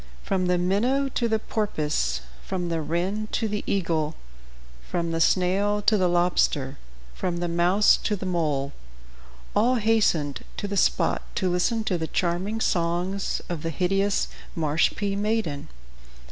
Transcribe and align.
From 0.23 0.47
the 0.47 0.57
minnow 0.57 1.09
to 1.09 1.27
the 1.29 1.37
porpoise, 1.37 2.21
from 2.43 2.69
the 2.69 2.81
wren 2.81 3.27
to 3.33 3.47
the 3.47 3.63
eagle, 3.67 4.15
from 4.89 5.11
the 5.11 5.21
snail 5.21 5.79
to 5.83 5.95
the 5.95 6.07
lobster, 6.09 6.79
from 7.13 7.37
the 7.37 7.47
mouse 7.47 7.97
to 7.97 8.15
the 8.15 8.25
mole 8.25 8.73
all 9.55 9.75
hastened 9.75 10.43
to 10.57 10.67
the 10.67 10.75
spot 10.75 11.21
to 11.35 11.51
listen 11.51 11.83
to 11.83 11.99
the 11.99 12.07
charming 12.07 12.59
songs 12.59 13.43
of 13.47 13.61
the 13.61 13.69
hideous 13.69 14.27
Marshpee 14.57 15.15
maiden. 15.15 15.67